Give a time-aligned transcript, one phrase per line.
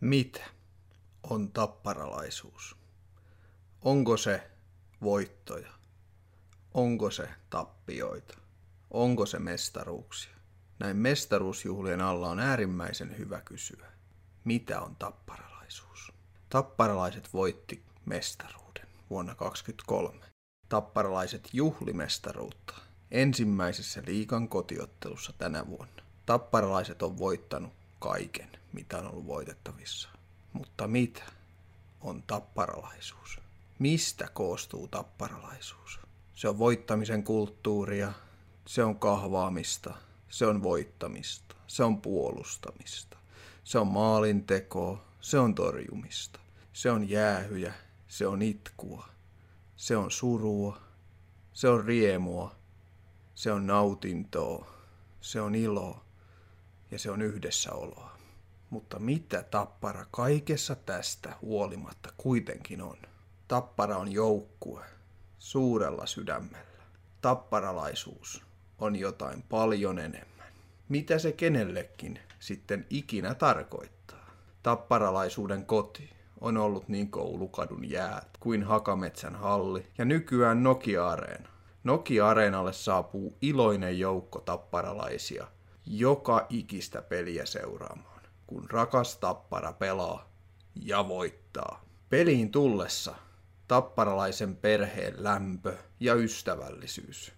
[0.00, 0.44] Mitä
[1.22, 2.76] on tapparalaisuus?
[3.82, 4.50] Onko se
[5.02, 5.72] voittoja?
[6.74, 8.38] Onko se tappioita?
[8.90, 10.36] Onko se mestaruuksia?
[10.78, 13.92] Näin mestaruusjuhlien alla on äärimmäisen hyvä kysyä.
[14.44, 16.12] Mitä on tapparalaisuus?
[16.48, 20.26] Tapparalaiset voitti mestaruuden vuonna 2023.
[20.68, 22.74] Tapparalaiset juhlimestaruutta
[23.10, 26.02] ensimmäisessä liikan kotiottelussa tänä vuonna.
[26.26, 30.08] Tapparalaiset on voittanut kaiken, mitä on ollut voitettavissa.
[30.52, 31.22] Mutta mitä
[32.00, 33.40] on tapparalaisuus?
[33.78, 36.00] Mistä koostuu tapparalaisuus?
[36.34, 38.12] Se on voittamisen kulttuuria,
[38.66, 39.94] se on kahvaamista,
[40.28, 43.16] se on voittamista, se on puolustamista,
[43.64, 46.40] se on maalintekoa, se on torjumista,
[46.72, 47.74] se on jäähyjä,
[48.08, 49.08] se on itkua,
[49.76, 50.80] se on surua,
[51.52, 52.54] se on riemua,
[53.34, 54.66] se on nautintoa,
[55.20, 56.09] se on iloa
[56.90, 58.16] ja se on yhdessäoloa.
[58.70, 62.96] Mutta mitä tappara kaikessa tästä huolimatta kuitenkin on?
[63.48, 64.84] Tappara on joukkue
[65.38, 66.82] suurella sydämellä.
[67.20, 68.42] Tapparalaisuus
[68.78, 70.52] on jotain paljon enemmän.
[70.88, 74.30] Mitä se kenellekin sitten ikinä tarkoittaa?
[74.62, 76.10] Tapparalaisuuden koti
[76.40, 81.48] on ollut niin koulukadun jäät kuin Hakametsän halli ja nykyään Nokia-areena.
[81.84, 85.46] Nokia-areenalle saapuu iloinen joukko tapparalaisia
[85.86, 90.30] joka ikistä peliä seuraamaan, kun rakas tappara pelaa
[90.74, 91.84] ja voittaa.
[92.08, 93.14] Peliin tullessa
[93.68, 97.32] tapparalaisen perheen lämpö ja ystävällisyys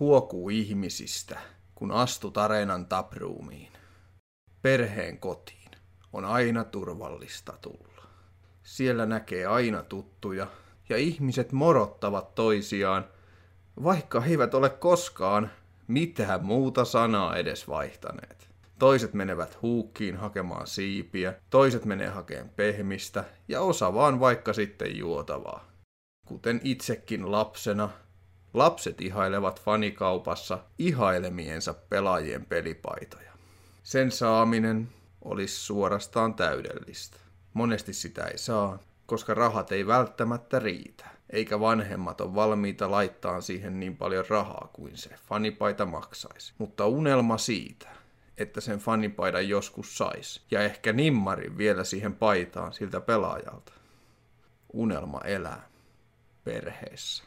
[0.00, 1.38] huokuu ihmisistä,
[1.74, 3.72] kun astut areenan tapruumiin.
[4.62, 5.70] Perheen kotiin
[6.12, 8.02] on aina turvallista tulla.
[8.62, 10.46] Siellä näkee aina tuttuja
[10.88, 13.08] ja ihmiset morottavat toisiaan,
[13.84, 15.50] vaikka he eivät ole koskaan
[15.88, 18.48] mitään muuta sanaa edes vaihtaneet.
[18.78, 25.68] Toiset menevät huukkiin hakemaan siipiä, toiset menee hakemaan pehmistä ja osa vaan vaikka sitten juotavaa.
[26.26, 27.90] Kuten itsekin lapsena,
[28.54, 33.32] lapset ihailevat fanikaupassa ihailemiensa pelaajien pelipaitoja.
[33.82, 34.88] Sen saaminen
[35.22, 37.16] olisi suorastaan täydellistä.
[37.54, 38.78] Monesti sitä ei saa,
[39.08, 44.96] koska rahat ei välttämättä riitä, eikä vanhemmat ole valmiita laittaa siihen niin paljon rahaa kuin
[44.96, 46.54] se fanipaita maksaisi.
[46.58, 47.88] Mutta unelma siitä,
[48.36, 53.72] että sen fanipaidan joskus sais, ja ehkä nimmarin vielä siihen paitaan siltä pelaajalta.
[54.72, 55.68] Unelma elää
[56.44, 57.24] perheessä.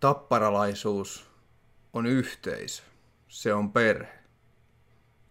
[0.00, 1.30] Tapparalaisuus
[1.92, 2.82] on yhteisö,
[3.28, 4.18] se on perhe,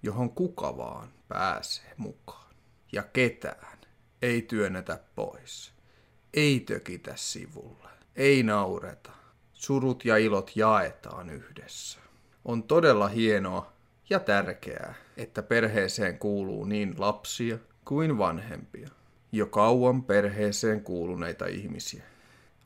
[0.04, 2.56] johon kuka vaan pääsee mukaan.
[2.92, 3.75] Ja ketään
[4.26, 5.74] ei työnnetä pois,
[6.34, 9.12] ei tökitä sivulle, ei naureta.
[9.54, 12.00] Surut ja ilot jaetaan yhdessä.
[12.46, 13.74] On todella hienoa
[14.10, 18.90] ja tärkeää, että perheeseen kuuluu niin lapsia kuin vanhempia,
[19.32, 22.04] jo kauan perheeseen kuuluneita ihmisiä.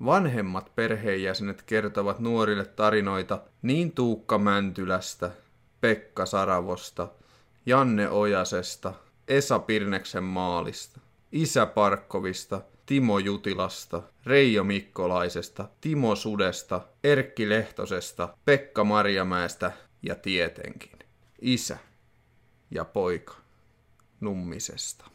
[0.05, 5.31] Vanhemmat perheenjäsenet kertovat nuorille tarinoita niin Tuukka Mäntylästä,
[5.81, 7.07] Pekka Saravosta,
[7.65, 8.93] Janne Ojasesta,
[9.27, 10.99] Esa Pirneksen maalista,
[11.31, 20.99] Isä Parkkovista, Timo Jutilasta, Reijo Mikkolaisesta, Timo Sudesta, Erkki Lehtosesta, Pekka Marjamäestä ja tietenkin
[21.41, 21.77] isä
[22.71, 23.35] ja poika
[24.19, 25.05] Nummisesta.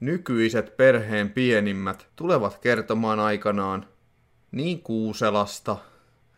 [0.00, 3.88] Nykyiset perheen pienimmät tulevat kertomaan aikanaan
[4.52, 5.76] niin Kuuselasta,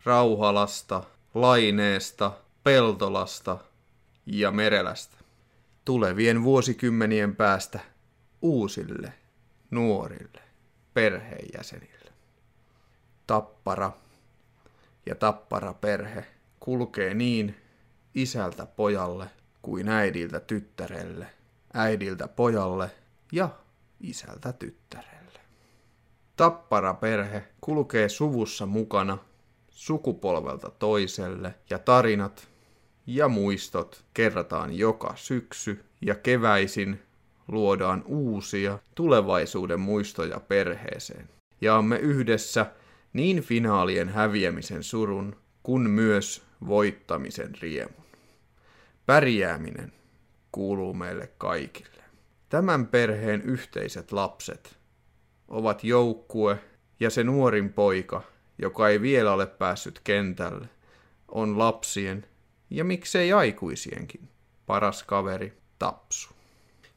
[0.04, 1.04] Rauhalasta,
[1.34, 2.32] Laineesta,
[2.64, 3.58] Peltolasta
[4.26, 5.16] ja Merelästä.
[5.84, 7.80] Tulevien vuosikymmenien päästä
[8.44, 9.12] uusille,
[9.70, 10.40] nuorille
[10.94, 12.12] perheenjäsenille.
[13.26, 13.92] Tappara
[15.06, 16.26] ja tappara perhe
[16.60, 17.56] kulkee niin
[18.14, 19.26] isältä pojalle
[19.62, 21.26] kuin äidiltä tyttärelle,
[21.74, 22.90] äidiltä pojalle
[23.32, 23.48] ja
[24.00, 25.40] isältä tyttärelle.
[26.36, 29.18] Tappara perhe kulkee suvussa mukana
[29.68, 32.48] sukupolvelta toiselle ja tarinat
[33.06, 37.02] ja muistot kerrataan joka syksy ja keväisin
[37.48, 41.28] luodaan uusia tulevaisuuden muistoja perheeseen.
[41.60, 42.66] Jaamme yhdessä
[43.12, 48.04] niin finaalien häviämisen surun kuin myös voittamisen riemun.
[49.06, 49.92] Pärjääminen
[50.52, 52.04] kuuluu meille kaikille.
[52.48, 54.76] Tämän perheen yhteiset lapset
[55.48, 56.58] ovat joukkue
[57.00, 58.22] ja se nuorin poika,
[58.58, 60.68] joka ei vielä ole päässyt kentälle,
[61.28, 62.26] on lapsien
[62.70, 64.28] ja miksei aikuisienkin
[64.66, 66.33] paras kaveri Tapsu.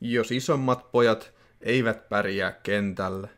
[0.01, 3.29] Jos isommat pojat eivät pärjää kentälle,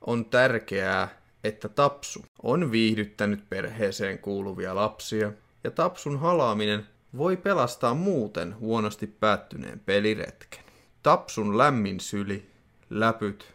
[0.00, 1.08] on tärkeää,
[1.44, 5.32] että Tapsu on viihdyttänyt perheeseen kuuluvia lapsia,
[5.64, 6.86] ja Tapsun halaaminen
[7.16, 10.64] voi pelastaa muuten huonosti päättyneen peliretken.
[11.02, 12.50] Tapsun lämmin syli
[12.90, 13.54] läpyt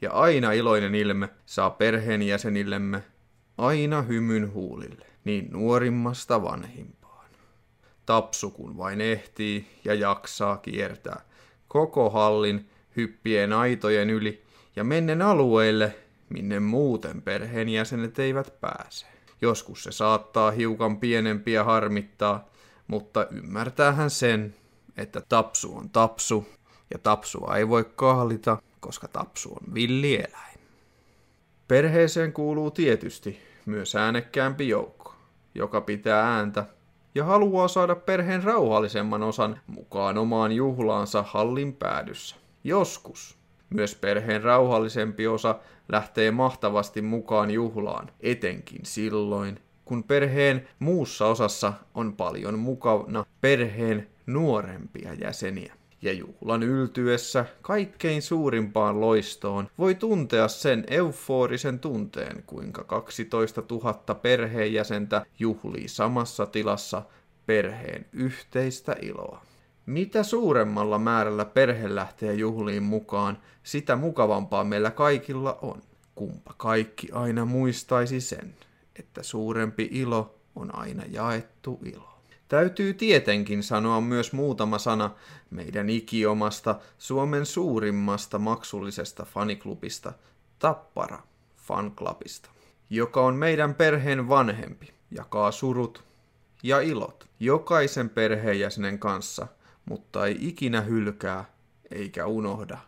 [0.00, 3.02] ja aina iloinen ilme saa perheenjäsenillemme
[3.58, 7.30] aina hymyn huulille, niin nuorimmasta vanhimpaan.
[8.06, 11.28] Tapsu kun vain ehtii ja jaksaa kiertää
[11.68, 14.42] koko hallin hyppien aitojen yli
[14.76, 15.96] ja mennen alueille,
[16.28, 19.06] minne muuten perheenjäsenet eivät pääse.
[19.42, 22.48] Joskus se saattaa hiukan pienempiä harmittaa,
[22.86, 24.54] mutta ymmärtäähän sen,
[24.96, 26.48] että tapsu on tapsu
[26.90, 30.58] ja tapsua ei voi kahlita, koska tapsu on villieläin.
[31.68, 35.14] Perheeseen kuuluu tietysti myös äänekkäämpi joukko,
[35.54, 36.66] joka pitää ääntä
[37.18, 42.36] ja haluaa saada perheen rauhallisemman osan mukaan omaan juhlaansa hallin päädyssä.
[42.64, 43.38] Joskus
[43.70, 52.16] myös perheen rauhallisempi osa lähtee mahtavasti mukaan juhlaan, etenkin silloin, kun perheen muussa osassa on
[52.16, 55.77] paljon mukana perheen nuorempia jäseniä.
[56.02, 65.26] Ja juhlan yltyessä kaikkein suurimpaan loistoon voi tuntea sen euforisen tunteen, kuinka 12 000 perheenjäsentä
[65.38, 67.02] juhlii samassa tilassa
[67.46, 69.42] perheen yhteistä iloa.
[69.86, 75.82] Mitä suuremmalla määrällä perhe lähtee juhliin mukaan, sitä mukavampaa meillä kaikilla on.
[76.14, 78.54] Kumpa kaikki aina muistaisi sen,
[78.98, 82.07] että suurempi ilo on aina jaettu ilo.
[82.48, 85.10] Täytyy tietenkin sanoa myös muutama sana
[85.50, 90.12] meidän ikiomasta Suomen suurimmasta maksullisesta faniklubista,
[90.58, 91.22] Tappara
[91.56, 92.50] Fanclubista,
[92.90, 96.04] joka on meidän perheen vanhempi, jakaa surut
[96.62, 99.46] ja ilot jokaisen perheenjäsenen kanssa,
[99.84, 101.44] mutta ei ikinä hylkää
[101.90, 102.78] eikä unohda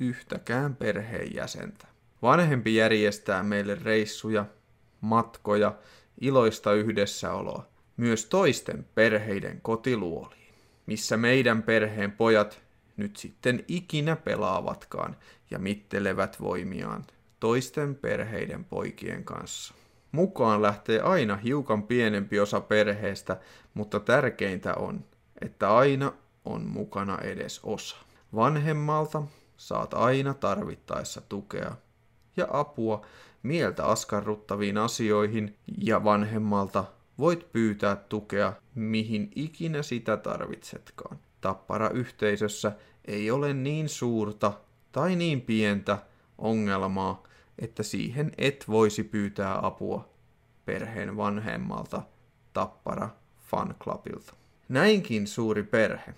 [0.00, 1.86] yhtäkään perheenjäsentä.
[2.22, 4.46] Vanhempi järjestää meille reissuja,
[5.00, 5.74] matkoja,
[6.20, 10.54] iloista yhdessäoloa, myös toisten perheiden kotiluoliin,
[10.86, 12.62] missä meidän perheen pojat
[12.96, 15.16] nyt sitten ikinä pelaavatkaan
[15.50, 17.04] ja mittelevät voimiaan
[17.40, 19.74] toisten perheiden poikien kanssa.
[20.12, 23.40] Mukaan lähtee aina hiukan pienempi osa perheestä,
[23.74, 25.04] mutta tärkeintä on,
[25.40, 26.12] että aina
[26.44, 27.96] on mukana edes osa.
[28.34, 29.22] Vanhemmalta
[29.56, 31.76] saat aina tarvittaessa tukea
[32.36, 33.06] ja apua
[33.42, 36.84] mieltä askarruttaviin asioihin ja vanhemmalta
[37.18, 41.18] voit pyytää tukea mihin ikinä sitä tarvitsetkaan.
[41.40, 42.72] Tappara-yhteisössä
[43.04, 44.52] ei ole niin suurta
[44.92, 45.98] tai niin pientä
[46.38, 47.22] ongelmaa,
[47.58, 50.08] että siihen et voisi pyytää apua
[50.64, 52.02] perheen vanhemmalta
[52.52, 53.08] Tappara
[53.50, 54.34] Fan Clubilta.
[54.68, 56.14] Näinkin suuri perhe,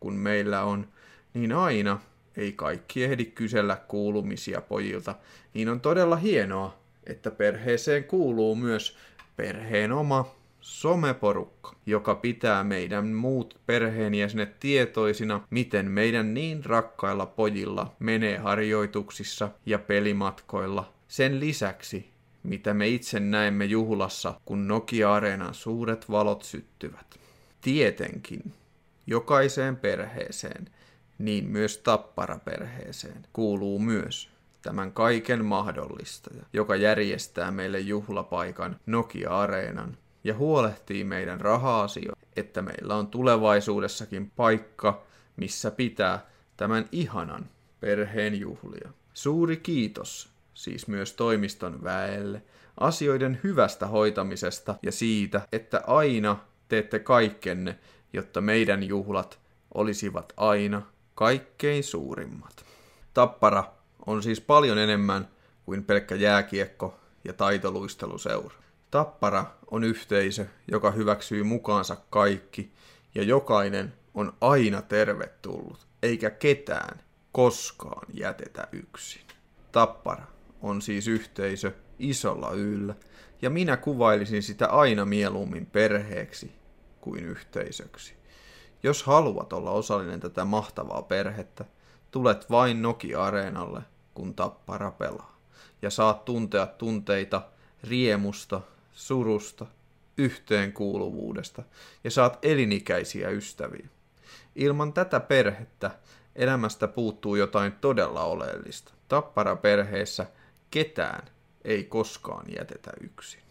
[0.00, 0.88] kun meillä on,
[1.34, 2.00] niin aina
[2.36, 5.14] ei kaikki ehdi kysellä kuulumisia pojilta,
[5.54, 8.96] niin on todella hienoa, että perheeseen kuuluu myös
[9.36, 18.38] perheen oma someporukka, joka pitää meidän muut perheenjäsenet tietoisina, miten meidän niin rakkailla pojilla menee
[18.38, 20.92] harjoituksissa ja pelimatkoilla.
[21.08, 22.10] Sen lisäksi,
[22.42, 27.20] mitä me itse näemme juhlassa, kun Nokia-areenan suuret valot syttyvät.
[27.60, 28.52] Tietenkin,
[29.06, 30.68] jokaiseen perheeseen,
[31.18, 34.31] niin myös Tappara-perheeseen, kuuluu myös
[34.62, 43.06] tämän kaiken mahdollistaja, joka järjestää meille juhlapaikan Nokia-areenan ja huolehtii meidän raha-asioista, että meillä on
[43.06, 45.02] tulevaisuudessakin paikka,
[45.36, 46.26] missä pitää
[46.56, 47.50] tämän ihanan
[47.80, 48.90] perheen juhlia.
[49.14, 52.42] Suuri kiitos siis myös toimiston väelle
[52.80, 56.36] asioiden hyvästä hoitamisesta ja siitä, että aina
[56.68, 57.78] teette kaikkenne,
[58.12, 59.38] jotta meidän juhlat
[59.74, 60.82] olisivat aina
[61.14, 62.64] kaikkein suurimmat.
[63.14, 63.64] Tappara
[64.06, 65.28] on siis paljon enemmän
[65.64, 68.54] kuin pelkkä jääkiekko ja taitoluisteluseura.
[68.90, 72.72] Tappara on yhteisö, joka hyväksyy mukaansa kaikki
[73.14, 77.00] ja jokainen on aina tervetullut, eikä ketään
[77.32, 79.22] koskaan jätetä yksin.
[79.72, 80.24] Tappara
[80.62, 82.94] on siis yhteisö isolla yllä,
[83.42, 86.52] ja minä kuvailisin sitä aina mieluummin perheeksi
[87.00, 88.14] kuin yhteisöksi.
[88.82, 91.64] Jos haluat olla osallinen tätä mahtavaa perhettä,
[92.10, 93.82] tulet vain Noki-areenalle,
[94.14, 95.38] kun Tappara pelaa,
[95.82, 97.42] ja saat tuntea tunteita
[97.84, 98.60] riemusta,
[98.92, 99.66] surusta,
[100.18, 101.62] yhteenkuuluvuudesta
[102.04, 103.86] ja saat elinikäisiä ystäviä.
[104.56, 105.90] Ilman tätä perhettä
[106.36, 108.92] elämästä puuttuu jotain todella oleellista.
[109.08, 110.26] Tappara-perheessä
[110.70, 111.28] ketään
[111.64, 113.42] ei koskaan jätetä yksin.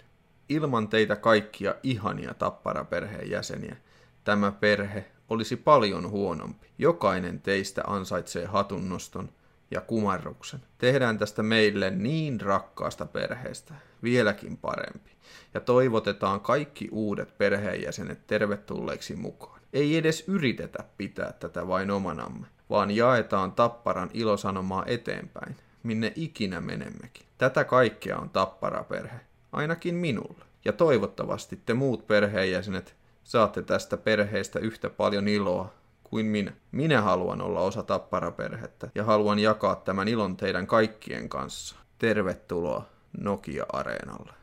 [0.50, 3.76] Ilman teitä kaikkia ihania Tappara-perheen jäseniä
[4.24, 6.68] tämä perhe olisi paljon huonompi.
[6.78, 9.30] Jokainen teistä ansaitsee hatunnoston
[9.72, 10.60] ja kumarruksen.
[10.78, 13.74] Tehdään tästä meille niin rakkaasta perheestä
[14.04, 15.12] vieläkin parempi
[15.54, 19.62] ja toivotetaan kaikki uudet perheenjäsenet tervetulleiksi mukaan.
[19.74, 27.26] Ei edes yritetä pitää tätä vain omanamme, vaan jaetaan Tapparan ilosanomaa eteenpäin, minne ikinä menemmekin.
[27.38, 29.20] Tätä kaikkea on Tappara-perhe,
[29.52, 30.46] ainakin minulle.
[30.66, 35.74] Ja toivottavasti te muut perheenjäsenet saatte tästä perheestä yhtä paljon iloa
[36.12, 36.54] kuin minä.
[36.72, 41.76] Minä haluan olla osa Tappara-perhettä ja haluan jakaa tämän ilon teidän kaikkien kanssa.
[42.00, 42.86] Tervetuloa
[43.18, 44.41] Nokia-areenalle.